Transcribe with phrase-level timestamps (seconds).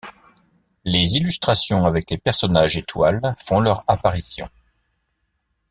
[0.83, 4.49] Les illustrations avec les personnages étoiles font leur apparition.